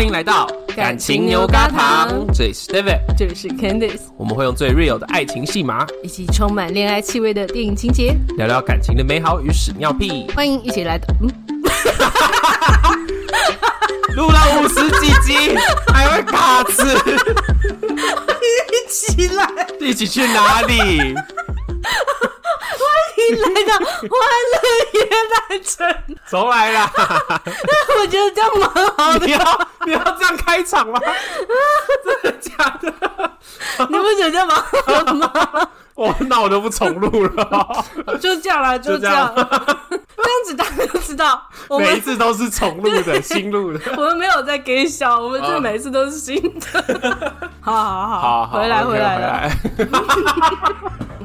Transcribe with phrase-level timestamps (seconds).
[0.00, 10.26] 欢迎来到感情牛轧糖，这里是 David，这里是 Candice，我们会用最 real 的爱情戏码，以及充满恋爱气味的电影情节，聊聊感情的美好与屎尿屁。
[10.34, 11.28] 欢迎一起来的，嗯，
[14.16, 15.54] 录了五十几集，
[15.92, 16.96] 还会卡词，
[18.72, 19.46] 一起来，
[19.80, 21.12] 一起去哪里？
[22.80, 22.88] 欢
[23.28, 24.56] 迎来到欢乐
[24.94, 25.00] 夜
[25.50, 25.86] 来城，
[26.26, 26.90] 重来啦！
[28.00, 29.28] 我觉得这样蛮好的。
[29.86, 31.00] 你要这样开场吗？
[32.04, 32.92] 真的假的？
[33.88, 35.30] 你不觉得好的吗？
[35.94, 37.84] 我那我都不重录了，
[38.20, 39.32] 就这样啦，就这样。
[39.34, 43.80] 这样子大家都知道，我们每一次都是重录的，新录的。
[43.96, 47.42] 我们没有在给笑，我们这每一次都是新的。
[47.60, 49.50] 好好好，回来回来回来。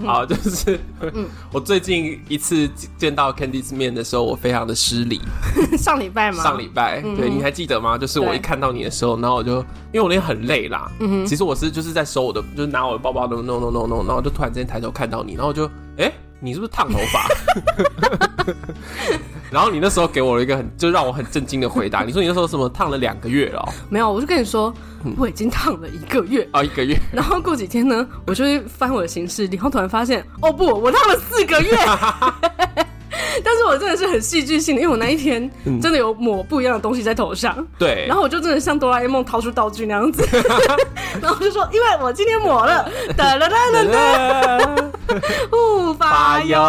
[0.03, 5.21] 好，就是，嗯， 我最近一次见到 Candice 面的时候，我非常的失礼。
[5.77, 6.43] 上礼拜吗？
[6.43, 7.97] 上礼拜，对，你还记得吗？
[7.97, 9.57] 就是我一看到你的时候，然后我就，
[9.91, 17.27] 因为我那天很累啦，嗯哼，其实我是就是在收我的，就是拿我的包包，no no no no no，然后就突然之间抬头看到你，然后就，哎，你是不是烫头发？
[19.51, 23.59] 然后你那时候给我了一个很，就让我很震惊的回答， 你说你那时候什么烫了两个月了？
[23.61, 23.73] 喔？
[23.89, 24.73] 没有，我就跟你说，
[25.17, 26.97] 我已经烫了一个月啊，一个月。
[27.11, 31.77] 然后过几天呢，我就会翻我的行事历，然后突然发现，哦不，我烫了四个月。
[33.43, 35.49] 但是我真的是很戏剧性的，因为我那一天
[35.81, 40.25] 真的有抹不一样的东西在头上，对，然后我就真的像哆啦 A 梦掏出道具那样子，
[41.21, 42.85] 然后就说，因为我今天抹了。
[43.15, 44.75] 哒啦哒啦哒
[45.51, 46.59] 护发油，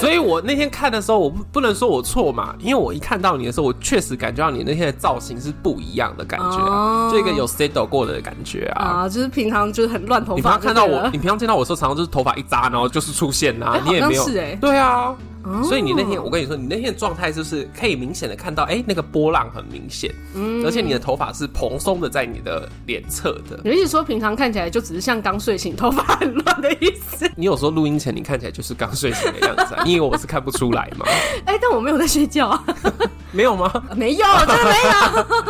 [0.00, 14.24] 所以我那天看的时候，我不不能说我错嘛，因为我一看到你的时候，我确实感觉到你那天的造型是不一样的感觉，就一个有 settle 过的感觉啊，啊，就是平常就是很乱头发，你平常看到我，你平常见到我的时候，常常就是头发一扎，然后就是出现啊，你也没有，
[14.60, 15.14] 对啊。
[15.62, 23.60] 所以你那天，我跟你说，你那天的状态就是可以明显的看到，哎，那个波浪很明显，嗯，而且你的头发是蓬松的，在你的脸侧的。
[23.64, 27.30] 你意思说平常看起来就只是像刚睡醒，头发很乱的意思？
[27.36, 31.04] 你有时候录音前你看起来就是刚睡醒的样子， 你以为我是看不出来吗。
[31.44, 32.64] 哎，但我没有在睡觉啊，
[33.32, 33.70] 没有吗？
[33.96, 34.70] 没有，真的没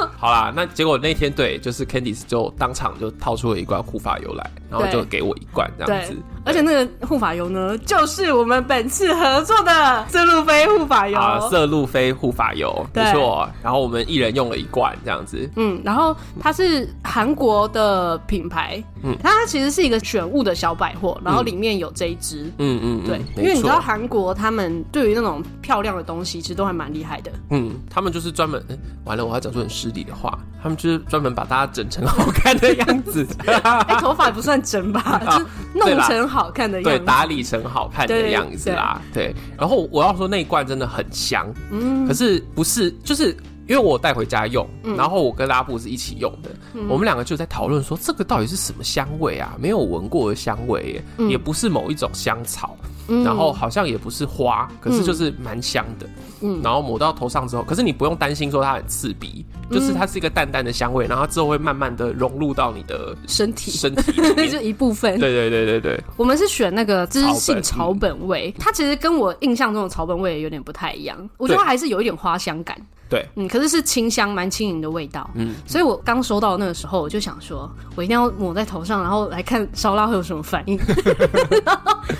[0.00, 0.08] 有。
[0.18, 6.16] 好啦，那结果那天对，就是 Candice 就当场就掏出了一罐护发油来，然后就给我一罐这样子。
[6.44, 13.48] 而且那个护发油呢，就是我们本次合作的色路飞护发油啊，色路飞护发油，没错。
[13.62, 15.48] 然后我们一人用了一罐这样子。
[15.56, 27.32] 嗯，然后它是韩国的品牌，嗯，它其实是一个选物的小百货，然后里面有这一支，嗯嗯，对，因为你知道韩国他们对于那种漂亮的东西，其实都还蛮厉害的。
[27.50, 28.62] 嗯，他们就是专门，
[29.04, 33.26] 完了我要讲出很失礼的话，他们就是专门把大家整成好看的样子。
[33.46, 36.33] 哎，头发也不算整吧， 就是弄成。
[36.34, 39.34] 好看的样子，对，打理成好看的样子啦，对，对。
[39.56, 43.30] 然后我要说那一罐真的很香，嗯，可是不是，就是
[43.66, 49.54] 因为我带回家用，嗯、然后我跟拉布是一起用的，嗯、我们两个就在讨论说这个到底是什么香味啊？
[49.58, 52.76] 没有闻过的香味也不是某一种香草。
[53.06, 56.08] 然后好像也不是花，可是就是蛮香的。
[56.40, 65.18] 嗯，然后抹到头上之后，可是你不用担心说它很刺鼻，就是它是一个淡淡的香味，然后之后会慢慢的融入到你的身体，身体那 就一部分。
[65.20, 68.14] 对对对对对，我们是选那个知性草本。
[68.26, 72.76] 味，它其实跟我印象中的草本味有点不太一样，我觉得它还是有一点花香感。
[73.14, 75.30] 对，嗯，可是是清香，蛮轻盈的味道。
[75.34, 80.76] 嗯，所以我刚收到那个时候，我就想说，我一定要抹在头上，然后来看烧腊会有什么反应。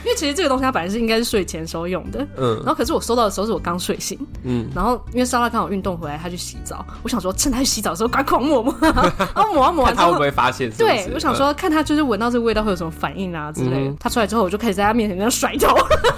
[0.05, 10.71] 因为其实这个东西它本来是应该是睡前时候用的，嗯，然后可是我收到的时候是我刚睡醒，嗯，然后因为烧腊刚好运动回来，他去洗澡，我想说趁他去洗澡的时候赶快狂抹抹， 然后抹完抹完之后，他会不会发现？
[10.79, 13.95] 对，我想说看他就是闻到这个味道会有什么反应啊之类的。
[13.99, 15.75] 他出来之后，我就开始在他面前那样甩头。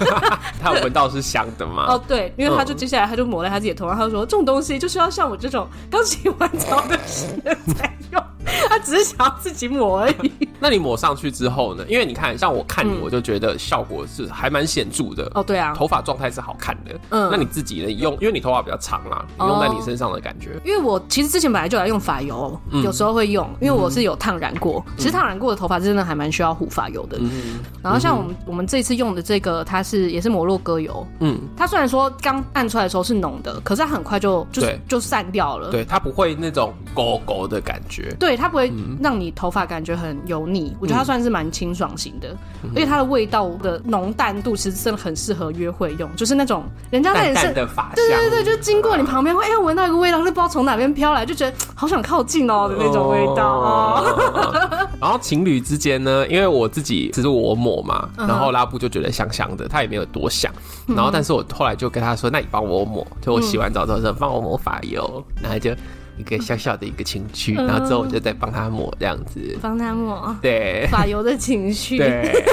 [0.61, 1.85] 他有闻到是香的吗？
[1.89, 5.37] 哦，对，因为他就接下来他就抹在他自己的头上，他就说这种东西就是要像我。
[5.39, 6.97] 这种刚洗完澡的
[7.45, 8.23] 人才用，
[8.67, 10.31] 他只是想要自己抹而已。
[10.59, 11.85] 那你抹上去之后呢？
[11.87, 15.31] 因为你看，像我看你，我就觉得效果是还蛮显著的。
[15.35, 16.99] 哦，对啊，头发状态是好看的。
[17.09, 17.91] 嗯，那你自己呢？
[17.91, 20.59] 用，因为你头发比较长啦，你用在你身上的感觉。
[20.65, 24.83] 因为我其实之前本来就来用发油，有时候会用，因为我是有烫染过。
[24.97, 27.19] 其实烫染过的头发真的还蛮需要护发油的。
[27.19, 31.05] 嗯，然后像我们我们这次用的这个，它是也是摩洛哥油。
[31.19, 35.69] 嗯，它虽然说刚按出来的时候是浓的，可是它很快就就就散掉了。
[35.69, 38.15] 对，它不会那种勾勾的感觉。
[38.19, 38.71] 对，它不会
[39.01, 40.75] 让你头发感觉很油腻。
[40.79, 42.35] 我觉得它算是蛮清爽型的，
[42.75, 54.87] 而且它的味道的浓淡度其实真的很适合约会用，就是那种人家在你身，对对对，就经过你旁边会哎闻到一个味道，就不知道从哪边飘来，就觉得好想靠近哦的那种味道哦。
[54.99, 60.51] 然后情侣之间呢，因为我自己只是我抹嘛，然后拉布就觉得香香的，他也没有多想。
[60.87, 65.75] 然后但是我后来就跟他说，那你帮我抹，就我洗完澡之后说帮我魔法油，然后就。
[66.17, 72.43] 一个小小的一个情绪，然后之后我就再帮他抹这样子，帮他抹，对，发油的情绪，对，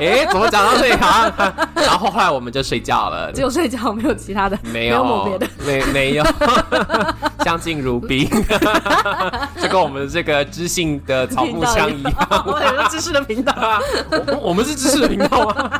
[0.00, 1.32] 哎，怎么讲到这一行？
[1.74, 6.24] 然后后来我们就睡觉了，只有睡觉，没有其他的，没有抹别的，没没有，
[7.44, 8.28] 相敬如宾，
[9.60, 12.14] 就跟我们这个知性的草木相一样，
[12.46, 13.52] 我有个知识的频道。
[13.52, 13.80] 啊，
[14.40, 15.70] 我们是知识的频道吗？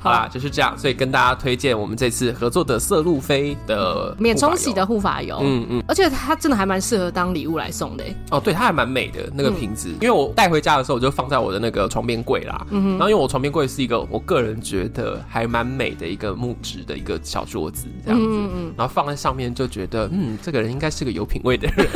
[0.00, 8.04] 好啦，就是这样，所以跟大家推荐我们这次合作的色路飞的免冲洗的护发油，嗯嗯，而且它真的还蛮适合当礼物来送的。
[8.30, 21.86] 哦，对，它还蛮美的那个瓶子，因为我带回家的时候我就放在我的那个床边柜啦，嗯哼，然后因为我床边柜是一个我个人觉得还蛮美的一个木质的一个小桌子这样子，嗯嗯，然后放在上面就觉得，嗯，这个人应该是个有品味的人，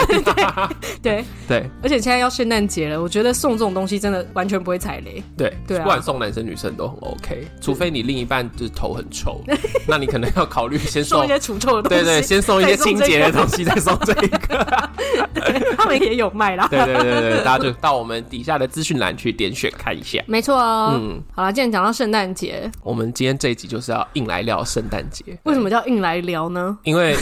[1.03, 9.41] 对 对，而且现在要圣诞节了，我觉得送这种东西真的完全不会踩雷，对对，不管送男生女生都很 OK，除非你另一半就是头很臭，
[9.87, 14.83] 那你可能要考虑先送一些除臭的东西，对对，先送一些清洁的东西，再送这一个，
[15.77, 16.67] 他们也有卖啦。
[16.69, 20.23] 对对对对，大家就到我们底下的资讯栏去点选看一下。
[20.27, 25.25] 没错哦，嗯，好了，既然讲到圣诞节，我们今天这一集就是要硬来聊圣诞节。
[25.45, 26.79] 为什么叫硬来聊呢？
[26.85, 27.17] 因为。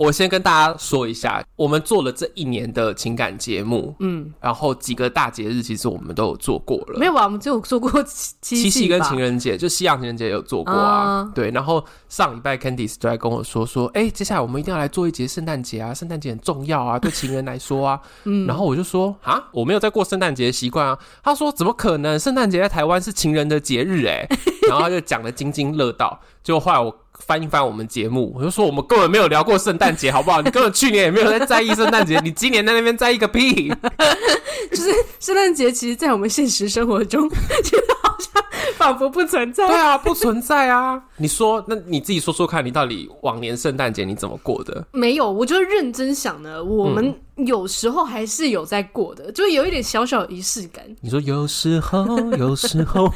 [0.00, 7.24] 我先跟大家说一下，我们做了这一年的情感节目，嗯，然后几个大节日其实我们都有做过了，没有吧？
[7.24, 11.22] 我们只有做过七夕，七夕跟情人节，就西洋情人节有做过啊。
[11.22, 18.00] Uh、对，然后上礼拜 Candice 就在跟我说说，哎、欸，接下来我们一定要来做一节圣诞节啊，圣诞节很重要啊，对情人来说啊。
[18.24, 20.98] 嗯，然后我就说啊，我没有在过圣诞节的习惯啊。
[21.22, 22.18] 他说怎么可能？
[22.18, 24.38] 圣诞节在台湾是情人的节日哎、欸。
[24.66, 26.96] 然后他就讲的津津乐道，结果后来我。
[27.30, 30.42] 翻一翻我们节目，我就说我们根本没有聊过圣诞节，好不好？
[30.42, 33.72] 你根本去年也没有在在意圣诞节，你今年在那边在意个屁！
[34.72, 38.42] 就是圣诞节，其实，在我们现实生活中，觉得好像
[38.74, 39.64] 仿佛不存在。
[39.68, 41.00] 对啊，不存在啊！
[41.18, 44.84] 你说，那你自己说说看，你到底往年圣诞节你怎么过的？
[44.90, 47.14] 没有，我就认真想呢，我们、嗯。
[47.46, 50.84] 有时候还是有在过的，就有一点小小仪式感。
[51.00, 52.06] 你说有时候，
[52.38, 53.08] 有时候，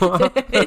[0.51, 0.65] 对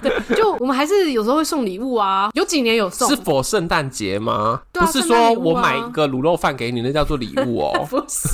[0.00, 2.30] 对，就我们还是有时候会送礼物啊。
[2.34, 4.60] 有几年有送，是否圣诞节吗？
[4.72, 7.86] 不是说我买一个卤肉饭给你，那叫做礼物哦。
[7.90, 8.28] 不是，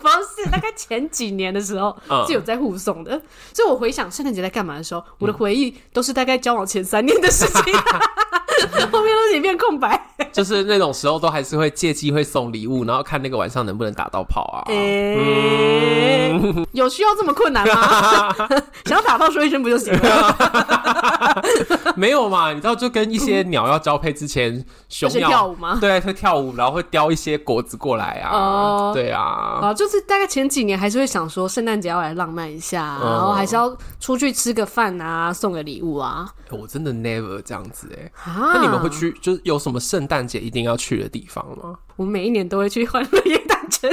[0.00, 0.08] 不
[0.42, 1.96] 是，大概前几年的时候
[2.26, 3.20] 是有在互送的。
[3.52, 7.74] 所以我回想圣诞节在干嘛的时候，我的回忆都是大概交往前三年的事情，
[8.92, 10.00] 后面都是一片空白。
[10.34, 13.74] 就是那种时候都还是会借机会送礼物，然后看那个晚上能。
[13.74, 14.62] 不能打到炮啊？
[14.72, 18.32] 欸嗯、 有需要这么困难吗？
[18.86, 21.42] 想要打到说一声不就行了？
[21.96, 22.52] 没有嘛？
[22.52, 25.76] 你知道，就跟一些鸟要交配之前，雄鸟跳舞吗？
[25.80, 28.30] 对，会跳舞，然后会叼一些果子过来啊。
[28.32, 36.28] 哦，对啊，啊，就是大概前几年还是会想说，圣诞节要来浪漫一下，然后还是要出去吃个饭啊，送个礼物啊。
[36.50, 38.12] 我真的 never 这样子哎。
[38.54, 41.74] 那你们会去，就是有什么圣诞节一定要去的地方吗？
[41.96, 43.88] 我每一年都会去欢乐耶诞城，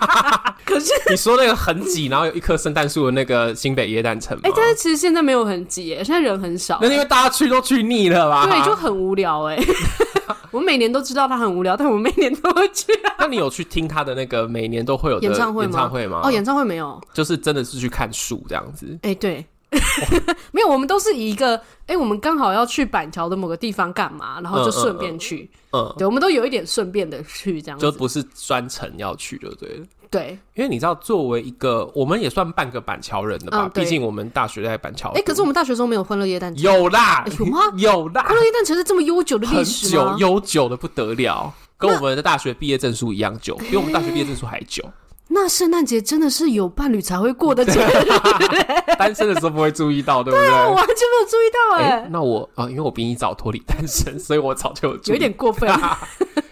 [0.64, 4.42] 可是你说那个很挤，然后有一棵圣诞树的那个新北耶诞城吗？
[4.44, 6.78] 哎、欸，但是其实现在没有很挤，现在人很少。
[6.80, 8.46] 那因为大家去都去腻了吧？
[8.46, 9.58] 对，就很无聊哎。
[10.50, 12.86] 我每年都知道他很无聊，但我每年都会去。
[13.18, 15.70] 那你有去听他的那个每年都会有的演唱会吗？
[15.70, 16.20] 演唱会吗？
[16.24, 18.86] 哦，演唱会没有，就是真的是去看树这样子。
[19.02, 19.44] 哎、欸，对。
[20.52, 25.50] 没有，我们都是以一个哎、欸，我们刚好要去板桥的某个地方干嘛，然后就顺便去。
[25.72, 29.86] 嗯，嗯，嗯，对，我们都有一点顺便的去这样子，就不是专程要去就对了。
[30.08, 35.10] 对，因为你知道，作为一个我们也算半个板桥人的吧，毕、嗯、竟我们大学在板桥。
[35.10, 36.62] 哎、欸，可是我们大学时候没有欢乐耶诞城。
[36.62, 37.58] 有啦，欸、有吗？
[37.76, 40.10] 有啦，欢乐耶诞城是这么悠久的历史吗？
[40.12, 44.82] 很久，悠久的不得了，跟我们的大学毕业证书一样久，比我们大学毕业证书还久。
[45.28, 48.08] 那圣诞节真的是有伴侣才会过的节日，
[48.98, 50.48] 单身的时候不会注意到，对不对？
[50.48, 52.08] 对啊，我完全没有注意到哎、欸。
[52.10, 55.68] 那我啊，因为我比你早脱离单身，所以我早就有点过分。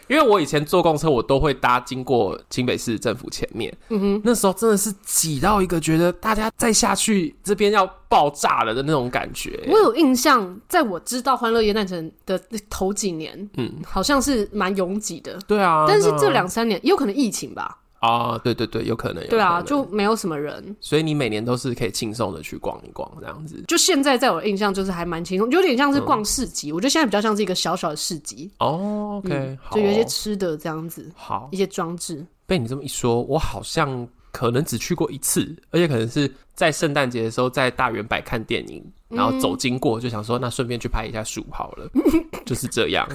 [0.06, 3.74] 因为我以前坐公车，我都会搭经过新北市政府前面。
[3.88, 9.58] 嗯哼，那时候真的是挤到一个觉得大家再下去这边要爆炸了的那种感觉。
[9.66, 12.38] 我有印象，在我知道欢乐耶诞城的
[12.68, 15.38] 头几年，嗯，好像是蛮拥挤的。
[15.46, 17.78] 对啊，但是这两三年也有可能疫情吧。
[18.04, 19.26] 啊，对对对，有可能。
[19.28, 23.64] 对啊，就没有什么人，所以你每年都是可以轻松的去逛一逛这样子。
[23.66, 26.70] 就现在在我的印象就是还蛮轻松，有点像是逛市集。
[26.70, 28.50] 嗯、我觉得现在比较像是一个小小的市集。
[28.58, 32.24] 哦，OK，、嗯、就有一些吃的这样子，好，一些装置。
[32.46, 41.88] 被你这么一说，我好像可能只去过一次，而且可能是在圣诞节的时候在大圆百看电影，然后走经过就想说，那顺便去拍一下树好了，
[42.44, 43.08] 就是这样，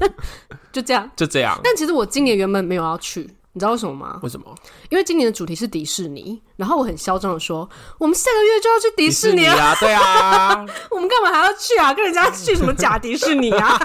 [0.70, 1.58] 就这样，就这样。
[1.64, 3.26] 但其实我今年原本没有要去。
[3.58, 4.20] 你知道为什么吗？
[4.22, 4.54] 为什么？
[4.88, 9.74] 因为今年的主题是迪士尼，然后我很嚣张的说，我们下个月就要去迪士尼啊！
[9.80, 11.92] 对啊，我们干嘛还要去啊？
[11.92, 13.76] 跟人家去什么假迪士尼啊？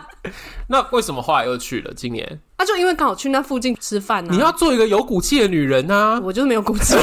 [0.68, 1.92] 那为什么后来又去了？
[1.94, 2.40] 今年？
[2.56, 4.34] 那、啊、就因为刚好去那附近吃饭呢、啊。
[4.34, 6.20] 你要做一个有骨气的女人呐、啊！
[6.24, 7.02] 我就是没有骨气， 因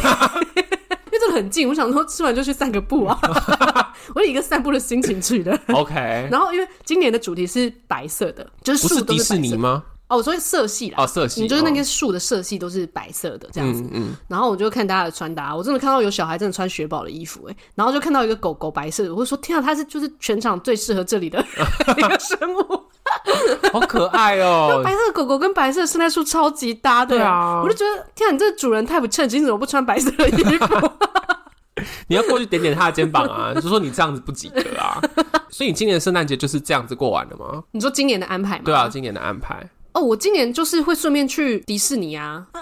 [1.12, 1.70] 为这个很近。
[1.70, 5.56] 我想说吃完就去散个步啊，我以一个散步的心情去的。
[5.68, 5.94] OK。
[6.32, 8.88] 然后因为今年的主题是白色的，就是。
[8.88, 9.84] 不是迪士尼吗？
[10.08, 21.44] 哦，我说色系啦，哦，色系，你就是那个树的色系都是白色的这样子，嗯，嗯，然后我就看大家的穿搭，我真的看到有小孩真的穿雪宝的衣服，哎，然后就看到一个狗狗白色的，我就说天啊，它是就是全场最适合这里的
[21.98, 22.84] 一个生物，
[23.74, 30.92] 好可爱哦， 白色的狗狗跟白色的圣诞树超级搭的，对啊，我就觉得天啊，你这个主人太不称职，你怎么不穿白色的衣服？
[32.08, 35.00] 你要过去点点他的肩膀啊，就说你这样子不及格啊，
[35.50, 37.62] 所以你今年的圣诞节就是这样子过完了吗？
[37.72, 38.62] 你说今年的安排吗？
[38.64, 39.70] 对啊，今年的安排。
[39.98, 42.46] 哦，我今年就是会顺便去迪士尼啊。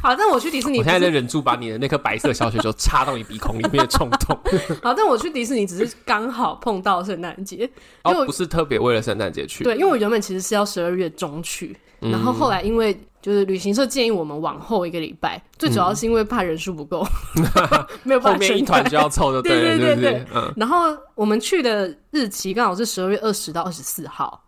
[0.00, 4.38] 好，但我去迪士尼，我现在在忍住把你的那颗白色小雪球插到你鼻孔里面的冲动。
[4.80, 7.68] 好，但我去迪士尼只是刚好碰到圣诞节，
[8.04, 9.64] 哦，不是特别为了圣诞节去。
[9.64, 17.04] 对，因为我原本其实是要十二月中去，嗯，然后后来因为就是旅行社建议我们往后一个礼拜，最主要是因为怕人数不够，
[17.36, 20.24] 嗯、没有办法后面一团就要凑的，对对对对。
[20.32, 24.44] 嗯，然后我们去的日期刚好是十二月二十到二十四号。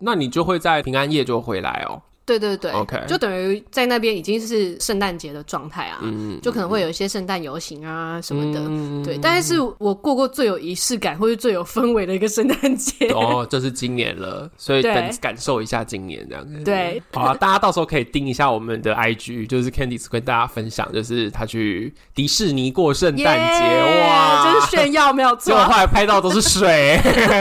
[0.00, 2.02] 那你就会在平安夜就回来哦。
[2.26, 9.18] 对对对，OK，就等于在那边已经是圣诞节的状态啊，嗯，就可能会有一些圣诞游行啊什么的，嗯、对。
[9.18, 16.64] 但是我过过最有仪式感或者最有氛围的一个圣诞节哦，就是今年了，所以等感受一下今年这样子。
[16.64, 25.42] 对，好啊，大家到时候可以盯一下我们的 IG，就是 Candice 跟大家分享，就是他去迪士尼过圣诞节哇，真是炫耀没有错。
[25.44, 26.98] 结果后来拍到都是水，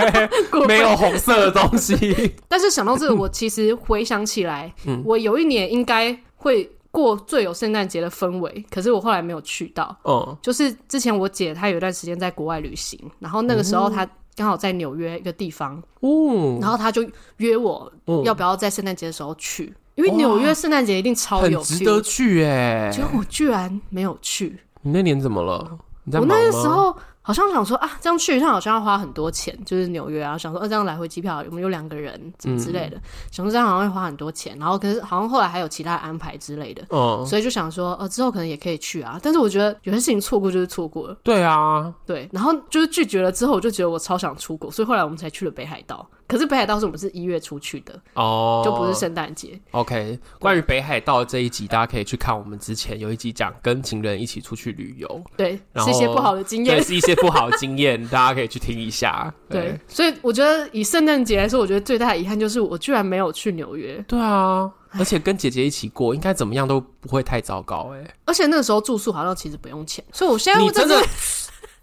[0.67, 2.33] 没有红色的东西。
[2.49, 4.72] 但是想到这个，我其实回想起来。
[4.85, 9.95] 嗯，我有一年应该会过最有圣诞节的氛围，可是我后来没有去到。
[10.03, 17.03] 哦，就是之前我姐她有一段时间在国外旅行，然后那个时候她刚好在纽约一个地方，哦，然后她就
[17.37, 17.91] 约我
[18.23, 24.59] 要不要在圣诞节的时候去，因为纽约圣诞节一定超有值得去哎，结果我居然没有去。
[24.81, 25.79] 你那年怎么了？
[26.13, 26.95] 我那个时候。
[27.25, 30.37] 好像想说啊，这样去一趟好像要花很多钱，就是纽约啊。
[30.37, 32.97] 想说，呃、啊，这样来回机票，我们有两个人，怎么之类的。
[32.97, 33.01] 嗯、
[33.31, 36.83] 想说这样好像会花很多钱，然后可是好像后来还有其他安排之类的。
[36.89, 39.17] 哦，所以就想说，呃，之后可能也可以去啊。
[39.23, 41.17] 但是我觉得有些事情错过就是错过了。
[41.23, 42.29] 对啊，对。
[42.33, 46.05] 然后就是拒绝了之后，我就觉得我超想出国，所以后来我们才去了北海道。
[46.27, 49.59] 可是北海道是我们是一月出去的哦，就不是圣诞节。
[49.71, 59.61] OK，关于北海道这一集，大家可以去看我们之前有一集讲跟情人一起出去旅游，对，是一些不好的经验，对，是一些不好的经验， 大家可以去听一下对。
[59.61, 64.03] 对，所以我觉得以圣诞节来说，我觉得最大的遗憾就是我居然没有去纽约。
[64.07, 68.15] 对啊，而且跟姐姐一起过，应该怎么样都不会太糟糕哎。
[68.25, 70.99] 而且那个时候住宿好像其实不用钱，所以我现在你真的，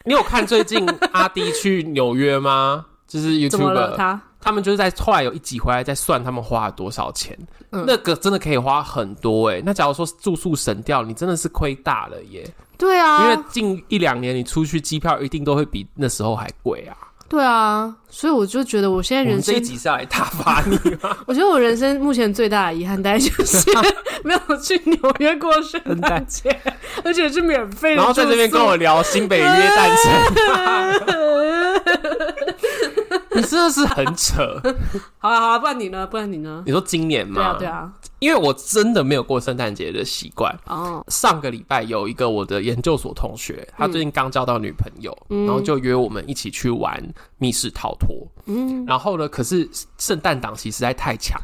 [0.04, 2.86] 你有看最近阿迪去纽约吗？
[3.06, 4.22] 就是 YouTuber 他。
[4.40, 7.38] 他们就是在后来有一集回来再算他们花了多少钱，
[7.70, 9.62] 嗯、那个真的可以花很多哎、欸。
[9.64, 12.48] 那假如说住宿省掉，你真的是亏大了耶。
[12.78, 16.96] 对啊，因为近一两年你出去机票一定都会比那时候还贵啊。
[17.28, 21.16] 对啊，所以我就觉得我现在人生这一集是要来打发你吗？
[21.28, 23.70] 我觉得我人生目前最大的遗憾大概就是
[24.24, 26.60] 没有去纽约过圣诞节，
[27.04, 27.96] 而且是免费的。
[27.96, 31.20] 然后在这边跟我聊新北约诞城。
[33.40, 34.60] 你真的是很扯，
[35.18, 36.06] 好了好了，不然你呢？
[36.06, 36.62] 不然你呢？
[36.66, 37.34] 你说今年吗？
[37.34, 40.54] 对啊对啊，因为我真的没有过圣诞节的习惯。
[40.66, 47.02] 哦，上个礼拜有一个我的研究所同学，他最近刚交到女朋友，嗯，然后就约我们一起去玩
[47.38, 48.14] 密室逃脱。
[48.46, 49.68] 嗯，然后呢，可是
[49.98, 51.40] 圣诞档期实在太强。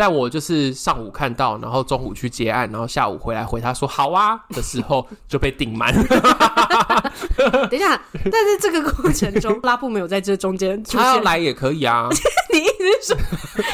[0.00, 5.92] 在我就是上午看到，然后中午去接案，然后下午回来回他说好啊的时候就被订满。
[7.68, 8.00] 等一下，
[8.32, 12.08] 但是这个过程中拉布没有在这中间出现，他要来也可以啊。
[12.50, 13.16] 你意思是说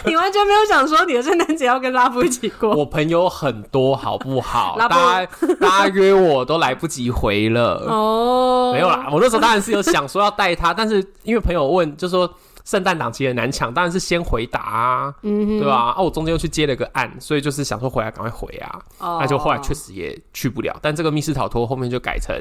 [0.04, 2.75] 你完全没有想说你的圣诞节要跟拉布一起过？
[2.75, 4.75] 我朋友很多，好不好？
[4.78, 5.30] 拉布大家
[5.61, 8.73] 大家约我都来不及回了哦。
[8.73, 12.28] 没有啦，我那时候当然是有想说要带他，但是因为朋友问，就说。
[12.67, 15.95] 圣诞档期很难抢，当然是先回答啊，嗯、对吧？
[15.97, 20.77] 啊，我中间又去接了个案，所以就是想说回来赶快回啊，那、哦、就后来确实也去不了。
[20.83, 22.35] 但这个密室逃脱后面就改成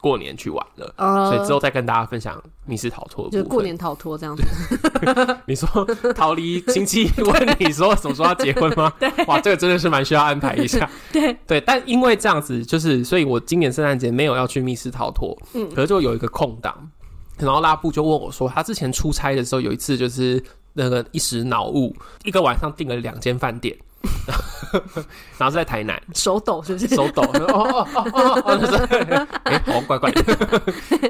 [0.00, 3.30] 过年去玩了，哦、所以之后再跟大家分享密室逃脱。
[3.30, 4.42] 就过年逃脱这样子。
[5.46, 5.68] 你说
[6.16, 8.92] 逃离亲戚问你说什么时候要结婚吗？
[8.98, 10.90] 对，哇，这个真的是蛮需要安排一下。
[11.12, 16.90] 对对，但因为这样子，就是所以我今年圣诞节没有要去密室逃脱，嗯，可是就有一个空档。
[17.40, 20.42] 然后拉布就问我说：“他之前出差的时候，有一次就是
[20.72, 21.94] 那个一时脑雾，
[22.24, 23.76] 一个晚上订了两间饭店，
[25.38, 26.86] 然后是在台南，手抖是不是？
[26.88, 30.22] 手抖，哦哦哦哦哦，哎，好怪怪的。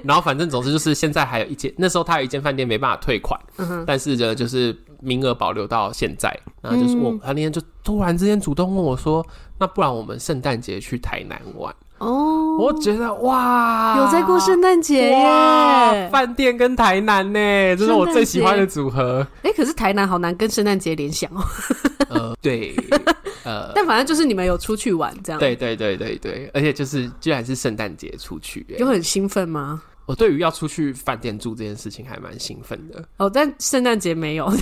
[0.04, 6.34] 然后反正总之就是现在还有一间，那时候他有一间饭店没办法退款，嗯、但是呢，就是名额保留到现在。
[6.62, 9.26] 然后就是我，他那天就突然之间主动问我说
[9.58, 16.09] ：“那不然我们圣诞节去台南玩？”哦，我觉得哇，有在过圣诞节耶！
[16.11, 17.38] 饭店跟台南呢，
[17.76, 19.26] 这是我最喜欢的组合。
[19.42, 21.45] 哎、欸，可是台南好难跟圣诞节联想哦。
[22.09, 22.75] 呃，对，
[23.45, 25.38] 呃，但反正就是你们有出去玩这样。
[25.38, 29.83] 对对对对对，而且就是居然是圣诞节出去，有很兴奋吗？
[30.11, 34.52] 我对于要出去饭店住这件事情还蛮兴奋的 哦，但圣诞节没有。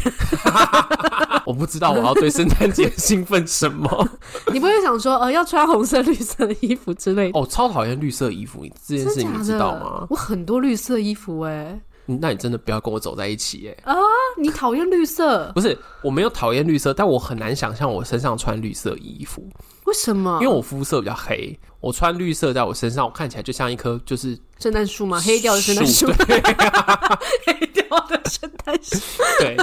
[1.47, 4.09] 我不知道我要对圣诞节兴奋什么。
[4.52, 7.40] 你不会想说呃要穿红色、绿色的衣服之类的？
[7.40, 10.07] 哦，超讨厌绿色衣服，你这件事情你知道吗？
[10.11, 11.81] 我很多绿色衣服哎。
[12.05, 13.93] 那你真的不要跟我走在一起哎！
[13.93, 13.97] 啊，
[14.38, 15.50] 你讨厌绿色？
[15.55, 19.47] 不是，我没有讨厌绿色，但我很难想象我身上穿绿色衣服。
[19.88, 20.38] 为什么？
[20.42, 25.18] 因为我肤色比较黑，我穿绿色在我身上，我看起来就像一棵就是圣诞树吗？
[25.18, 28.99] 黑掉的圣诞树，对啊、 黑掉的圣诞树。
[29.40, 29.57] 对，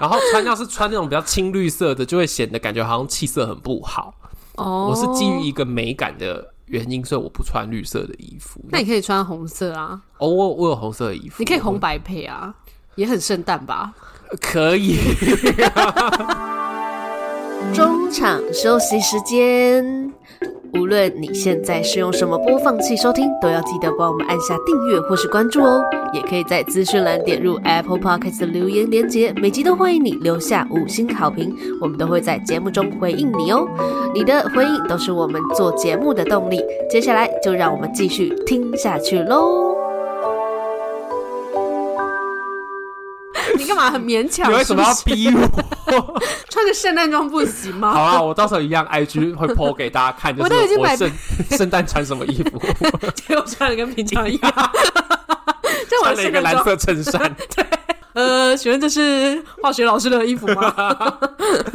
[0.00, 4.14] 然后穿要是穿那种比较青绿色的，就会显得感觉好像气色很不好。
[4.54, 8.64] 哦，我是基于一个美感的原因，所以我不穿绿色的衣服。
[8.70, 10.00] 那你可以穿红色啊！
[10.16, 12.54] 哦，我我有红色的衣服，你可以红白配啊，
[12.94, 13.92] 也很圣诞吧？
[14.40, 14.96] 可以。
[17.74, 20.12] 中场休息时间。
[20.74, 25.82] 无论你现在是用什么播放器收听，都要记得帮我们按下订阅或是关注哦。
[26.12, 33.66] 也可以在资讯栏点入 Apple Podcast 的留言连结，每集都欢迎你留下五星好评，我们都会在节目中回应你哦。
[34.12, 36.62] 你的回应都是我们做节目的动力。
[36.90, 39.65] 接下来就让我们继续听下去喽。
[43.66, 44.48] 你干嘛很勉强？
[44.48, 46.22] 你为什么要逼我？
[46.48, 47.92] 穿个圣诞装不行吗？
[47.92, 50.34] 好啊，我到时候一样，IG 会 po 给大家看。
[50.36, 51.10] 就是我圣
[51.50, 52.62] 圣诞穿什么衣服？
[53.26, 54.52] 结果穿的跟平常一样，
[56.00, 57.20] 穿了一个蓝色衬衫。
[57.56, 57.66] 对，
[58.12, 61.18] 呃，请问这是化学老师的衣服吗？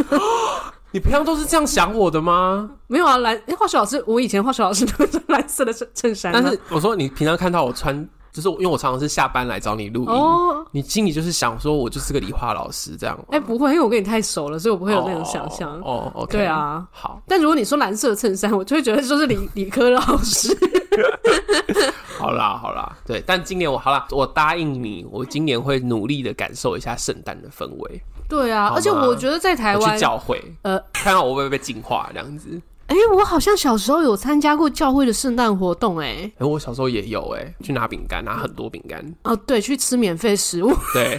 [0.94, 2.70] 你平常都是这样想我的吗？
[2.88, 6.32] 没有啊，蓝化学老师，我以前化学老师都是蓝色的衬衬衫。
[6.32, 8.08] 但是我说你平常看到我穿。
[8.32, 13.18] 就是因为我常常是下班来找你录音，oh, 你心里就是想说，我就是个理化老师这样。
[13.30, 15.80] 哎、欸，不会，因为我跟你太熟了，所以我不会有那种想象。
[15.82, 17.22] 哦哦，对啊，好。
[17.28, 20.56] 但如果你说蓝色衬衫，我就会觉得说是理 理科老师。
[22.18, 23.22] 好啦好啦，对。
[23.26, 28.02] 但今年我好啦，我答应你，我今年会努力的感受一下圣诞的氛围。
[28.30, 32.62] 对啊，而且我觉得在台湾去教会，呃，看看我会不会被净化这样子。
[32.92, 39.02] 哎、欸，我好像小时候有参加过教会的圣诞活动、欸，哎，哎，我小时候也有、欸，哎，去拿饼干，拿很多饼干。
[39.24, 40.76] 哦，对，去吃免费食物。
[40.94, 41.18] 对，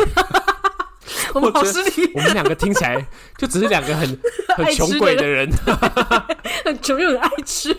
[1.33, 2.13] 我们好失礼。
[2.15, 3.03] 我们两个听起来
[3.39, 4.21] 就只是两个很
[4.55, 5.49] 很穷鬼的人，
[6.67, 7.75] 很穷又很爱吃。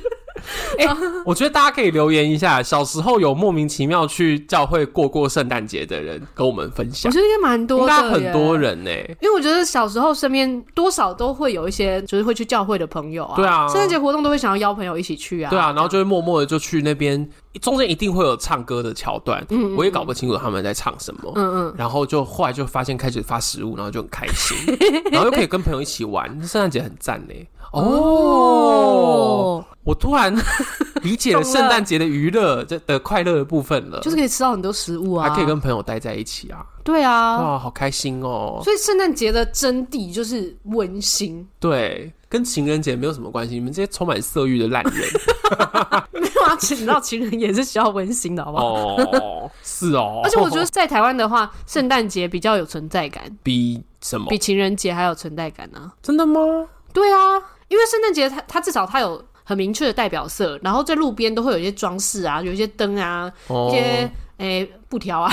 [0.77, 7.09] 哎、欸，我觉得大家可以留言一下，小时候有莫名其妙去教会过过圣诞节的人，跟我们分享。
[7.09, 9.17] 我觉得应该蛮多的，应该很多人呢、欸。
[9.21, 13.35] 因为我觉得小时候身边多少都会有一些，就是会去教会的朋友啊。
[13.35, 15.49] 对啊，圣诞节活动都会想要邀朋友一起去啊。
[15.49, 17.29] 对啊，然后就会默默的就去那边，
[17.61, 19.41] 中间一定会有唱歌的桥段。
[19.49, 21.31] 嗯，嗯，嗯，我也搞不清楚他们在唱什么。
[21.35, 21.73] 嗯嗯。
[21.77, 24.57] 然后就后来就发现开始发食物，然后就很开心，
[25.11, 27.33] 然后又可以跟朋友一起玩，圣诞节很赞呢。
[27.71, 27.81] 哦。
[27.81, 30.33] 哦我突然
[31.03, 36.65] 理解了圣诞节的娱乐这的快乐的部分了，就是可以吃到很多食物啊，还可以跟朋友待在一起啊。
[36.83, 38.61] 对啊，哇，好开心哦！
[38.63, 41.45] 所以圣诞节的真谛就是温馨。
[41.59, 43.53] 对，跟情人节没有什么关系。
[43.55, 44.93] 你们这些充满色欲的烂人，
[46.11, 46.57] 没有啊？
[46.59, 48.65] 你知道情人也是需要温馨的，好不好？
[48.65, 50.21] 哦，是哦。
[50.25, 54.27] 而且我觉得在台湾的话，圣诞节比较有存在感，比什么？
[54.29, 55.91] 比情人节还有存在感呢？
[56.01, 56.41] 真的吗？
[56.93, 57.35] 对啊，
[57.69, 59.23] 因为圣诞节它它至少它有。
[59.43, 65.31] 很明确的代表色，然后在路边都会有一些装饰啊，有一些灯啊，哦、一些诶、欸、布条啊。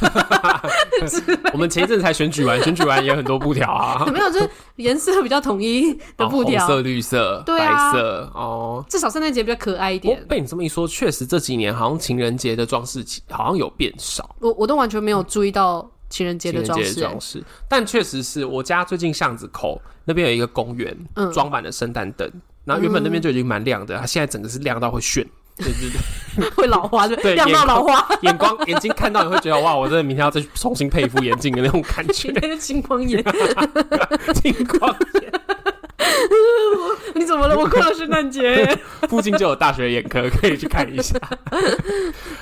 [1.52, 4.02] 我们前一阵才选举完，选举完也有很多布条啊。
[4.08, 4.30] 有没有？
[4.30, 8.84] 就是颜色比较统一的布条、哦，红色、绿色、对啊、白色哦。
[8.88, 10.24] 至少圣诞节比较可爱一点。
[10.28, 14.34] 被你这么一说，确实这几年好像情人节的装饰好像有变少。
[14.40, 17.44] 我我都完全没有注意到情人节的装饰，装饰。
[17.68, 20.96] 但确实是我家最近巷子口那边有一个公园，
[21.32, 22.30] 装满了圣诞灯。
[22.70, 33.24] 然后原本那边就已经蛮亮的，它现在整个是亮到会炫，对对对， 会老花，对，亮到老花，眼光眼睛看到你会觉得哇，我真的明天要再去重新配一副眼镜的那种感觉，那是青光眼，
[34.40, 35.32] 青光眼，
[37.16, 37.58] 你怎么了？
[37.58, 38.78] 我过了圣诞节，
[39.08, 41.18] 附近就有大学眼科可以去看一下。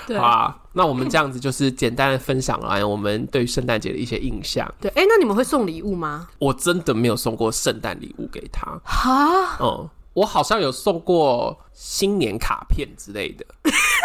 [0.06, 4.70] 对好啊，那我们这样子就是简单的分享了我们对于圣诞节的一些印象。
[4.78, 6.28] 对，哎、欸，那你们会送礼物吗？
[6.38, 8.78] 我真的没有送过圣诞礼物给他。
[8.84, 9.88] 哈，嗯，
[10.18, 13.46] 我好像有送过新年卡片之类的。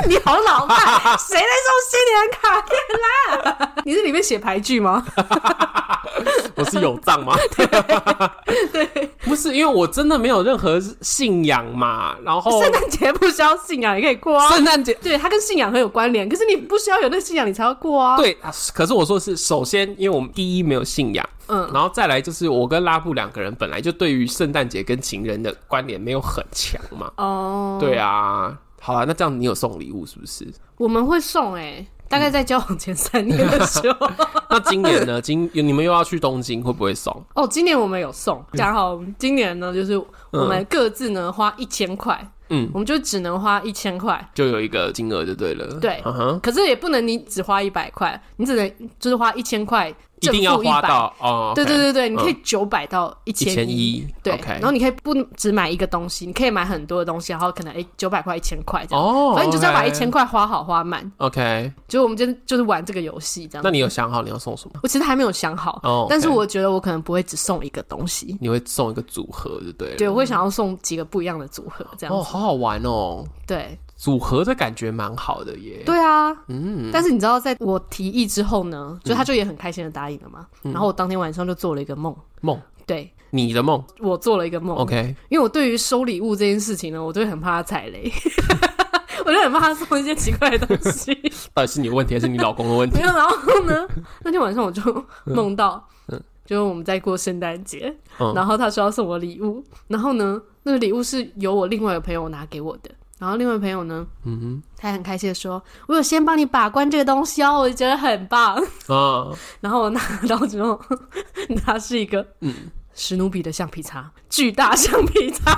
[0.07, 0.75] 你好老派，
[1.17, 3.73] 谁在送新年卡片啦？
[3.85, 5.05] 你是里面写牌句吗？
[6.55, 7.35] 我是有账吗？
[7.55, 7.65] 对，
[8.67, 12.15] 对，不是，因为我真的没有任何信仰嘛。
[12.23, 14.49] 然后圣诞节不需要信仰也可以过啊。
[14.49, 18.17] 圣诞节对它跟信仰很有关联，可是你不需要有那个信仰你才要过啊。
[18.17, 18.37] 对，
[18.73, 27.11] 可是我说的是，首先，因为我们第一没有信仰，嗯，然后再来就是我跟拉布两个人本来就对于圣诞节跟情人的关联没有很强嘛。
[27.17, 28.57] 哦，对啊。
[28.85, 30.45] 好了，那这样你有送礼物是不是？
[30.77, 34.11] 我们会送哎、欸，大概在交往前三年的时候。
[34.49, 35.21] 那今年呢？
[35.21, 37.23] 今你们又要去东京，会不会送？
[37.33, 38.43] 哦，今年我们有送。
[38.55, 39.97] 讲好，今年呢，就是
[40.31, 42.29] 我们各自呢花一千块。
[42.49, 45.65] 嗯，我们就只能花一千块，就有一个金额就对了。
[45.79, 48.69] 对，uh huh、可是也不能你只花一百块，你只能
[48.99, 49.91] 就是花一千块。
[50.23, 61.71] 一定要花到哦，对对对对，你可以九百到一千一，对，然后你可以不只买一个东西，你可以买很多的东西，然后可能哎九百块一千块这样，哦，反正你就是要把一千块花好花满，OK。
[61.87, 63.63] 就我们今天就是玩这个游戏这样。
[63.63, 64.79] 那你有想好你要送什么？
[64.83, 69.95] 我其实还没有想好，哦，但是我觉得我可能不会只送一个东西，你会送一个组合，对对？
[69.95, 72.15] 对，我会想要送几个不一样的组合这样。
[72.15, 73.77] 哦，好好玩哦，对。
[74.03, 75.81] 组合的感觉蛮好的耶。
[75.85, 80.45] 对啊，嗯，但是你知道，在我提议之后呢，就他就也很开心的答应了嘛。
[80.61, 85.15] 然后我当天晚上就做了一个梦，梦，对，你的梦，我做了一个梦，OK。
[85.29, 88.11] 因为我对于收礼物这件事情呢，我就很怕他踩雷，
[89.25, 91.17] 我就很怕他送一些奇怪的东西。
[91.55, 92.97] 到底是你的问题还是你老公的问题？
[92.97, 93.87] 没有，然后呢，
[94.25, 94.81] 那天晚上我就
[95.23, 97.95] 梦到，嗯，就是我们在过圣诞节，
[98.35, 102.91] 然后他说要送我礼物，然后呢，那个礼物是由我另外一个朋友拿给我的。
[103.23, 108.57] 然后另外朋友呢，嗯哼，他很开心的说：“我有先帮你把关这个东西哦，我就觉得很棒。”
[108.87, 109.31] 啊，
[109.61, 110.77] 然后我拿到之后，
[111.65, 112.53] 它是一个嗯
[112.93, 115.57] 史努比的橡皮擦，巨大橡皮擦。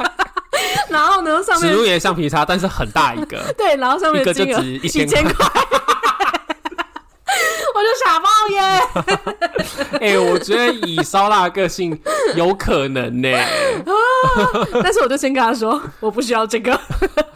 [0.90, 3.42] 然后呢，上面史努比的橡皮擦，但是很大一个。
[3.56, 5.50] 对，然后上面一个就值一千块。
[7.80, 8.60] 我就傻爆耶！
[10.00, 11.98] 哎、欸，我觉得以烧腊的个性
[12.36, 13.28] 有可能呢。
[14.82, 16.78] 但是我就先跟他说，我不需要这个。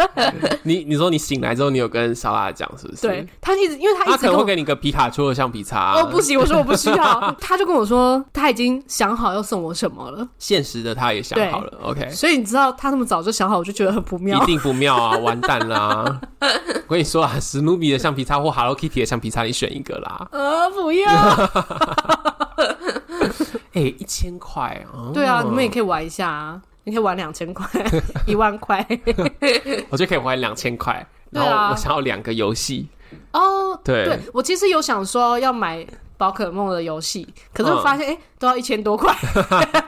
[0.63, 3.03] 你你说你醒来之后，你有跟烧腊讲是不是？
[3.03, 5.95] 对，他一直因为他一直他可能会给你个皮卡丘的橡皮擦。
[5.95, 7.35] 哦，不行，我说我不 需要。
[7.41, 10.27] 他就跟我说他已经想好要送我什么了。
[10.39, 11.73] 现实的他也想好了。
[11.83, 14.43] OK，所以你知道他那么早就想好，我就觉得很不妙。
[14.43, 15.17] 一定不妙啊！
[15.19, 16.21] 完蛋啦！
[16.87, 20.29] 我跟你说啊，史努比的橡皮擦或 Hello Kitty 的橡皮擦，你选一个啦。
[20.35, 21.11] 呃，不要。
[23.73, 25.11] 哎、欸，一千块啊！
[25.15, 26.61] 对啊，你们也可以玩一下啊。
[26.83, 27.67] 你可以玩两千块，
[28.27, 28.85] 一万块。
[29.91, 31.07] 我就可以玩两千块。
[31.31, 32.89] 然后我想要两个游戏。
[33.33, 35.87] 哦，对，对，我其实有想说要买。
[36.17, 39.13] 宝可梦的游戏，可是我发现哎、嗯欸，都要一千多块，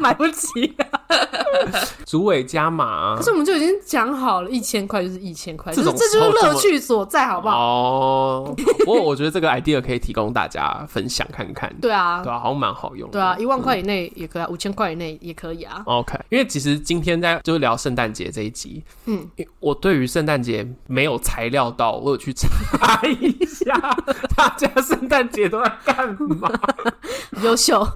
[0.01, 0.96] 买不起、啊。
[2.07, 7.57] 主委加码，可是我们就已经讲好了，一千块就是一千块，这种这就是乐趣所在，好不好？
[7.59, 11.75] 哦，不过我觉得这个 idea 可以提供大家分享看看。
[11.81, 13.11] 对啊，对啊，好像蛮好用。
[13.11, 15.83] 对啊，一万块以内也可以，五千块以内也可以啊。
[15.87, 23.75] OK，因为其实今天在就是聊圣诞节这一集，嗯，我对于圣诞节没有材料到，我有去查一下，
[24.37, 26.51] 大家圣诞节都在干嘛。
[27.43, 27.87] 优秀，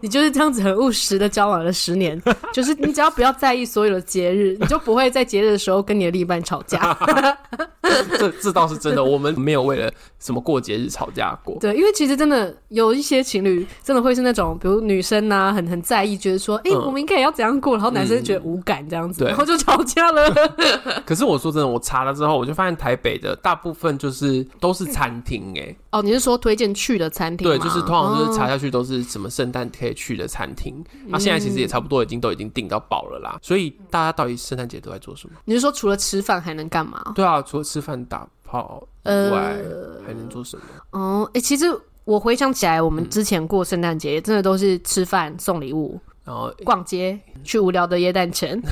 [0.00, 2.20] 你就是这样子很务实的交往了十年。
[2.52, 6.96] 就是你只要不要在意所有的节日，你就不会在节日的时候跟你的另一半吵架。
[8.18, 11.56] 这这倒是真的，我们没有为了什么过节日吵架过。
[11.60, 20.30] 对，因为其实真的有一些情侣真的会是那种，比如女生啊，很很在意，觉得说，哎、欸，我们应该也要怎样过，然后男生觉得无感这样子，嗯、然后就吵架了。
[21.06, 25.76] 可是我说真的，我查了之后，我就发现台北的大部分就是都是餐厅哎、欸。
[25.90, 27.48] 哦，你是说推荐去的餐厅？
[27.48, 30.84] 对，就是通常就是查下去都是什么圣诞可以去的餐厅。
[31.06, 33.38] 那、嗯啊、现在其实也差不多，已经都已经订到爆了啦。
[33.42, 35.36] 所以大家到底圣诞节都在做什么？
[35.44, 37.12] 你是说除了吃饭还能干嘛？
[37.14, 40.62] 对啊，除了吃饭打炮以外，呃、还能做什么？
[40.90, 41.66] 哦，哎、欸，其实
[42.04, 48.62] 我回想起来，我们之前过圣诞节真的都是吃饭、送礼物，然后逛街，去无聊的耶诞城。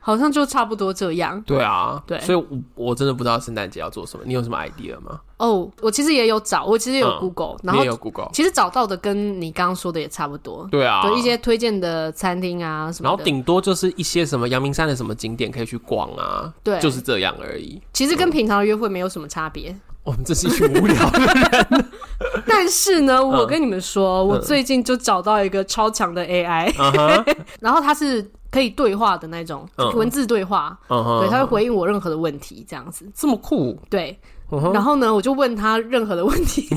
[0.00, 1.40] 好像就差不多这样。
[1.42, 4.24] 对啊，对，所以我我真的不知道圣诞节要做什么。
[4.26, 5.20] 你有什么 idea 吗？
[5.36, 10.68] 哦，oh, 我其实也有找，我其实有 Google，、嗯、然后也有 Google，其实找到的跟你刚刚说的也差不多。
[10.72, 13.08] 对啊，有一些推荐的餐厅啊什么。
[13.08, 17.80] 然后顶多就是一些什么阳明山的什么景点可以去逛啊，对，就是这样而已。
[17.92, 19.76] 其实跟平常的约会没有什么差别。
[20.04, 21.84] 我们、这是一群无聊的人。
[22.46, 27.36] 但是呢，我跟你们说，嗯、我最近就找到一个超强的 AI，、uh.
[27.60, 28.30] 然后它是。
[28.52, 34.20] 可以对话的那种、嗯、文字对话，对，他会回应我任何的问题，这样子，这么酷，对。
[34.50, 36.68] 嗯、然后呢，我就问他任何的问题，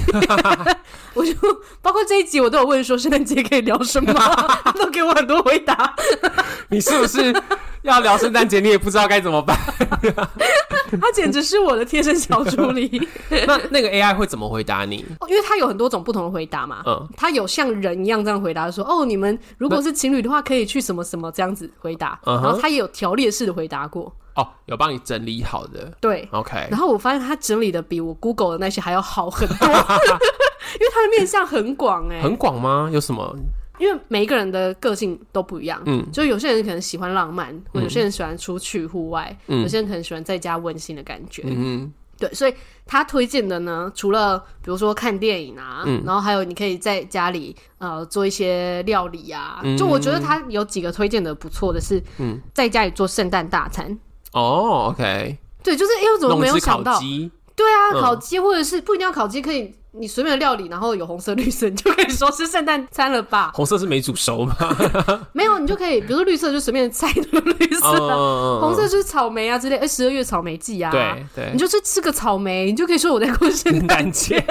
[1.13, 1.33] 我就
[1.81, 4.13] 包括这一集我都有问说圣诞节可以聊什么，
[4.63, 5.93] 他都给我很多回答。
[6.69, 7.35] 你是不是
[7.85, 8.59] 要聊圣诞节？
[8.59, 9.57] 你也不知道该怎么办？
[11.01, 13.07] 他简直是我的贴身小助理。
[13.47, 14.97] 那那个 AI 会怎么回答你？
[15.27, 16.81] 因为他有很多种不同的回答嘛。
[16.85, 22.17] 嗯，他有像人一样这样回答说：“哦，你们如果是情侣的话，可以去什么什么这样子回答。
[22.25, 24.13] 嗯”然后他也有条列式的回答过。
[24.35, 26.67] 哦，有帮你整理好的，对，OK。
[26.69, 32.89] 然后我发现他整理的比我 Google 的那些还要好很多， 因为他的面向很广哎，很广吗？
[32.93, 33.35] 有什么？
[33.77, 42.53] 因为每一个人的个性都不一样，嗯，就有些人可能喜欢浪漫，或有些人喜欢出去户外，嗯，有些人可能喜欢在家温馨的感觉，嗯，对，所以
[42.85, 53.97] 他推荐的呢，除了比如说看电影啊，嗯，然后还有你可以在家里呃做一些料理啊，就我觉得他有几个推荐的不错的是，嗯，在家里做圣诞大餐。
[54.33, 56.99] 哦、oh,，OK，对，就是因为怎么没有想到？
[57.55, 63.51] 对啊，嗯、烤鸡或者是不一定要烤鸡，可以你随便的料理，然后有红色、绿色，你就可以说是圣诞餐了吧？
[63.55, 64.53] 红色是没煮熟吗？
[65.31, 69.77] 没有，你就可以，比如说绿色就随便菜的绿色，oh, 红色就是草莓啊之类。
[69.77, 74.45] 哎，十二月草莓季啊，对对，你就去吃个草莓，你就可以说我在过圣诞节。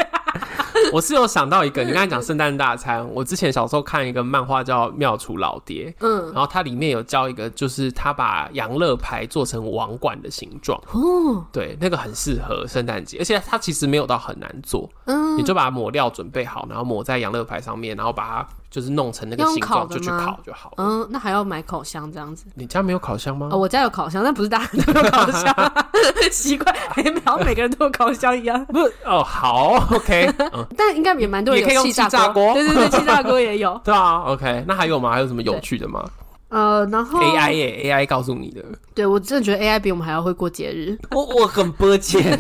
[0.93, 18.49] 我是有想到一个，你刚才讲圣诞大餐，我之前小时候看一个漫画叫《妙厨老爹》，嗯，然后它里面有教一个，就是他把羊乐牌做成网管的形状，哦，对，那个很适合圣诞节，而且它其实没有到很难做，嗯，你就把抹料准备好，然后抹在羊乐牌上面，然后把它。
[18.75, 20.75] 就是弄成那个形状就去烤就好了。
[20.79, 22.47] 嗯，那还要买烤箱这样子？
[22.57, 23.49] 你家没有烤箱吗？
[23.53, 25.55] 哦，我家有烤箱，但不是大家都有烤箱。
[26.33, 27.01] 奇怪，好
[27.37, 28.65] 像每个人都有烤箱一样。
[28.67, 30.29] 不是哦，好，OK。
[30.53, 32.53] 嗯，但应该也蛮多人有气炸锅。
[32.55, 33.81] 对对对，气炸锅也有。
[33.85, 34.65] 对啊，OK。
[34.67, 35.13] 那还有吗？
[35.13, 36.05] 还有什么有趣的吗？
[36.49, 38.61] 呃，然后 AI 耶，AI 告诉你的。
[38.93, 40.99] 对，我真的觉得 AI 比我们还要会过节日。
[41.13, 42.37] 我我很抱歉。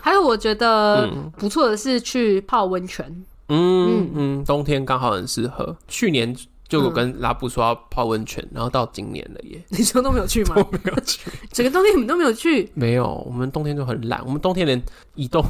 [0.00, 3.04] 还有，我觉得不错的是去泡温泉。
[3.48, 5.76] 嗯嗯，冬天刚好很适合。
[5.88, 6.34] 去年
[6.68, 9.62] 就有跟拉布说要泡温泉，嗯、然后到今年了耶。
[9.70, 10.54] 你说都没有去吗？
[10.56, 12.68] 我没有去， 整个冬天你们都没有去？
[12.74, 14.82] 没有，我们冬天就很懒，我们冬天连
[15.14, 15.44] 移动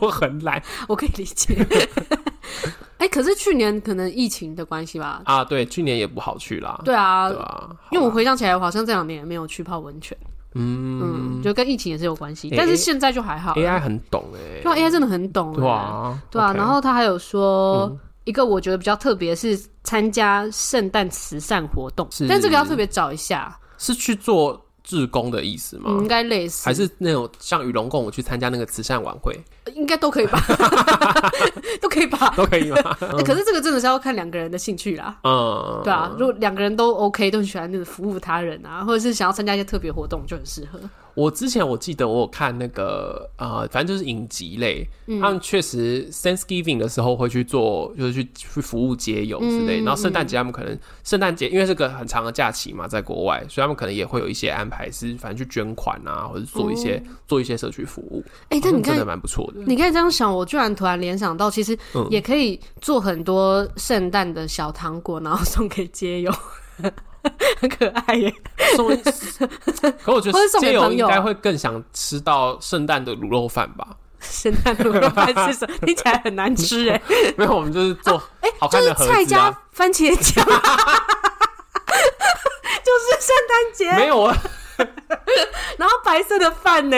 [0.00, 0.62] 都很懒。
[0.88, 1.66] 我可以理解。
[2.98, 5.20] 哎、欸，可是去年可能疫情的关系吧？
[5.24, 6.80] 啊，对，去年也不好去啦。
[6.84, 10.16] 对啊，对啊，因为我回想起来，我好像这两年也没有去泡温泉。
[10.54, 13.54] 嗯嗯，就跟疫情也是有关系，欸、但是现在就还好。
[13.54, 15.56] AI 很懂哎、欸，对啊，AI 真的很懂、欸。
[15.56, 16.52] 对啊，对啊。
[16.52, 25.90] 然后他还有说、嗯、一个我觉得比较特别是参加圣诞慈善活动，是但这个要特别找一下，是去做志工的意思吗？
[26.00, 29.38] 应该类似，还是那种像与龙共舞去参加那个慈善晚会？
[29.74, 30.40] 应该都可以吧，
[31.80, 32.98] 都可以吧，都可以吧。
[33.00, 35.16] 欸、 可是这个真的是要看两个人的兴趣啦。
[35.22, 40.80] 嗯，对啊，如果两个人都 OK，都很喜欢那种服务他人啊，或者是想要参加一些特别活动，就很适合。
[41.14, 49.82] 我之前我记得我有看那个呃，反正就是影集类，嗯、他们确实 Thanksgiving 的时候会去做，就是去去服务街友之类。
[49.82, 58.24] 嗯、然后圣诞节他们可能圣诞节因为是个很长的假期嘛，在国外，所以他们可能也会有一些安排，是反正去捐款啊，或者做一些、哦、做一些社区服务。
[58.48, 59.60] 哎、欸，但你看真的蛮不错的。
[59.66, 66.32] 你可以这样想，我居然突然联想到，其实也可以做很多圣诞的小糖果，然后送给街友。
[67.60, 68.34] 很可爱耶，
[68.74, 68.88] 送，
[70.02, 73.86] 可我觉得街友应该会更想吃到圣诞的卤肉饭吧？
[74.18, 75.76] 圣诞卤肉饭是什么？
[75.86, 77.00] 听起来很难吃哎。
[77.36, 80.50] 没有，我们就是做哎，好看的盒子啊，就是菜加番茄酱，就
[82.98, 84.36] 是圣诞节没有啊。
[85.78, 86.96] 然后白色的饭呢？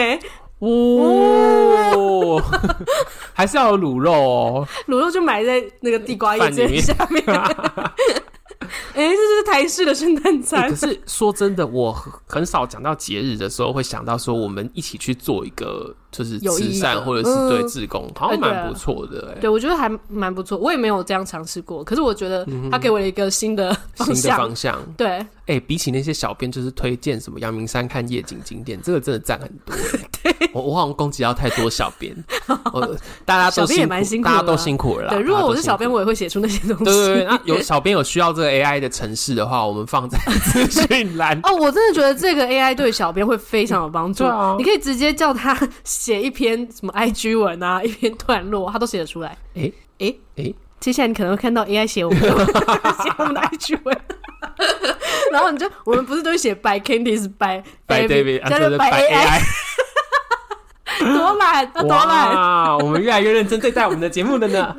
[0.59, 2.41] 哦，
[3.33, 4.67] 还是要有卤肉哦。
[4.87, 7.23] 卤肉就埋在那个地瓜叶子下面。
[8.93, 10.69] 哎、欸，这是台式的圣诞餐、欸。
[10.69, 11.95] 可是说真的，我
[12.27, 15.95] 很少讲到节日的时候会想到说我们一起去做一个。
[16.15, 19.33] 就是慈善或者是对自工，好像蛮不错的。
[19.35, 20.57] 哎，对，我觉得还蛮不错。
[20.57, 24.37] 我也没有这样尝试过，可是我觉得他给我了一个新的方向。
[24.37, 25.27] 方向，对。
[25.47, 29.75] 哎，比起那些小编就是推荐什么阳明山看夜景景点，这个真的赞很多。
[30.39, 32.15] 对，我我好像攻击到太多小编，
[33.23, 35.09] 大家都也蛮辛苦，大家都辛苦了。
[35.09, 36.83] 对，如果我是小编，我也会写出那些东西。
[36.85, 40.17] 对对对，那 有小编有需要这个 AI 的城市的话，我们放在
[40.51, 41.39] 资讯栏。
[41.43, 44.23] 哦，我真的觉得这个 AI 对小编会非常有帮助。
[44.57, 45.55] 你可以直接叫他。
[45.83, 49.37] 写一篇什么 IG 文啊，一篇段落，他都写得出来。
[49.55, 53.97] 哎哎哎，接下来你可能会看到 AI 写我们的写我们的 IG 文，
[55.31, 59.39] 然后你就我们不是都会写 by Candice by by David，叫做 by AI，
[60.99, 62.35] 多懒，多懒！
[62.35, 64.75] 哇，我们越来越认真对待我们的节目了呢。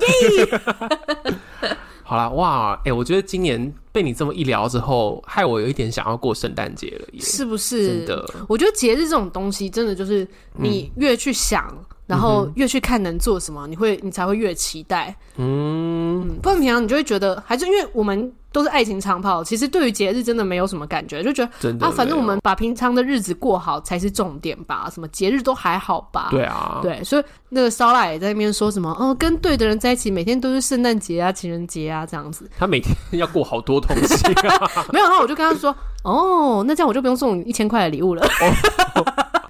[2.02, 8.04] 好啦，哇，哎、欸，我觉得今年被你这么一聊之后，害我有一点想要过圣诞节了耶，是不是？
[8.04, 11.66] 真的，我觉得节日这种东西，真的就是你越去想。
[11.70, 15.14] 嗯然后越去看能做什么，你会你才会越期待。
[15.36, 24.88] 嗯，嗯，不然平常你就会觉得，还是因为我们都是爱情长跑，其实对于节日真的没有什么感觉，就觉得啊，反正我们把平常的日子过好才是重点吧。
[24.92, 26.28] 什么节日都还好吧？
[26.30, 32.48] 对啊，对，所以那个烧腊也在那边说什么哦，跟对的人在一起，每天都是圣诞节啊、情人节啊这样子。
[32.58, 38.26] 他每天要过好多东西啊， 没有，那我就跟他说，哦，那这样我就不用送你一千块的礼物了。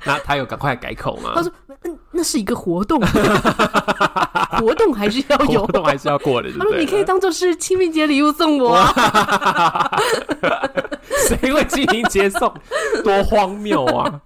[0.06, 1.32] 那他有赶快改口吗？
[1.34, 1.50] 他说
[1.84, 3.00] ：“嗯，那是一个活动，
[4.60, 8.78] 活动还是要有，活动还是要过的。”他说：“你可以当做是清明节礼物送我。”
[11.28, 12.52] 谁会清明节送？
[13.02, 14.20] 多荒谬啊！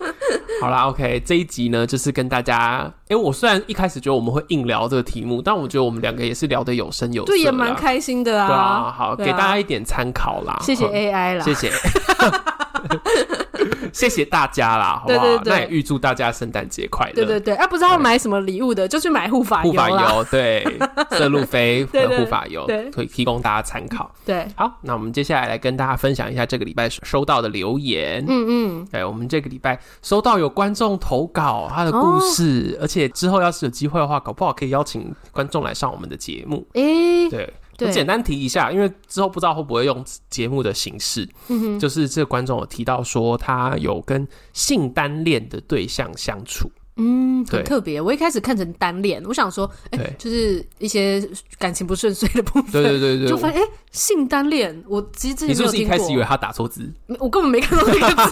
[0.61, 8.47] 好啦，OK，这一集呢，就是跟大家，哎、欸，我虽然一开始觉得我们会硬聊这个题目，但我觉得我们两个也是聊得有声有色，对，也蛮开心的啊。
[8.47, 10.59] 对啊，好，啊、给大家一点参考啦。
[10.61, 11.71] 谢谢 AI 啦，谢谢。
[13.93, 15.43] 谢谢大家啦，好不好？
[15.45, 17.15] 那也预祝大家圣诞节快乐。
[17.15, 19.71] 对对对，啊，不知道买什么礼物的，就去买护发油。
[19.71, 20.65] 护发油，对，
[21.11, 24.11] 色路飞和护发油，对，可以提供大家参考。
[24.25, 28.25] 对，好，那我们接下来来跟大家分享一下这个礼拜收到的留言。
[28.29, 36.67] 嗯嗯，对，我们这个礼拜收到有观众投稿他的故事，而且之后要是有机会的话，搞不好可以邀请观众来上我们的节目。
[36.75, 37.53] 诶，对。
[37.81, 48.01] 我简单提一下，因为之后不知道会不会用节目的形式，嗯，就是这个观众有提到说他有跟性单恋的对象相处，嗯，很特别。
[48.01, 51.27] 我一开始看成单恋，我想说，哎、欸，就是一些
[51.59, 55.73] 感情不顺遂的部分，对对对对，就发现哎、欸，性单恋，我其实之前没有听过。
[55.73, 56.93] 你是不是一开始以为他打错字？
[57.19, 58.31] 我根本没看到这个字。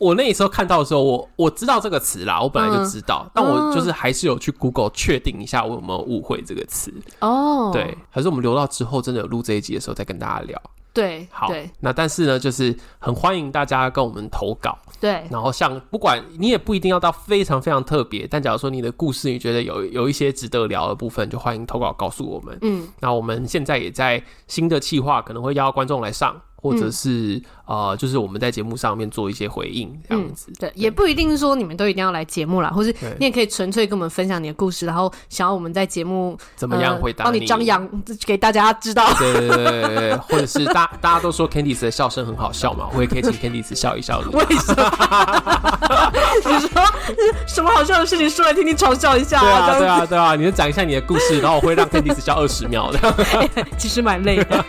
[0.00, 7.70] 我那时候看到的时候，我我知道这个词啦，我本来就知道，嗯、但我就是还是有去 Google 确定一下我有没有误会这个词哦。
[7.70, 10.58] 对，还是我们留到之后真的有录这一集的时候再跟大家聊。
[10.94, 11.52] 对，好。
[11.80, 14.78] 那但是呢，就是很欢迎大家跟我们投稿。
[14.98, 22.56] 对，然后像不管你也不一定要到非常非常特别，但假如说你的故事你觉得有有一些值得聊的部分，就欢迎投稿告诉我们。
[22.62, 26.40] 嗯，那我们现在也在新的企划，可能会邀观众来上。
[26.62, 37.88] 或者是、嗯、呃，就是我们在节目上面做一些回应这样子，嗯、对，对也不一定是说你们都一定要来节目啦，或是你也可以纯粹跟我们分享你的故事，然后想要我们在节目怎么样回答你，帮、呃、你张扬
[38.26, 39.08] 给大家知道。
[39.20, 44.30] 对对对对对，或者是大大家都说 Candice 的笑声很好笑嘛，我也可以请 Candice 笑一笑的。
[44.30, 46.12] 为什么？
[46.34, 46.82] 你说
[47.46, 49.44] 什么好笑的事情说来听听，嘲笑一下、啊。
[49.44, 52.98] 对啊对啊对啊，你就讲一下你的故事，然后我会让 Candice 笑二十秒的。
[53.78, 54.64] 其实蛮累的。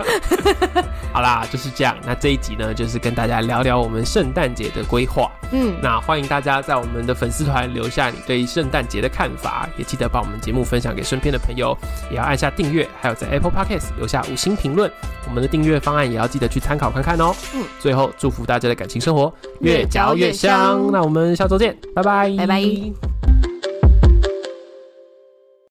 [1.12, 1.98] 好啦，就是这样。
[2.06, 5.32] 那这一集呢，就是跟大家聊聊我们圣诞节的规划。
[5.52, 11.78] 嗯，那欢迎大家在我们的粉丝团留下你对圣诞节的看法，也记得把我们节目分享给身边的朋友，
[12.10, 14.90] 也要按下订阅，还有在 Apple Podcast 留下五星评论。
[15.28, 17.34] 我们的订阅方案也要记得去参考看看哦。
[17.54, 20.16] 嗯，最后祝福大家的感情生活越嚼。
[20.16, 20.90] 越香。
[20.92, 23.21] 那我们下周见，拜拜，拜拜。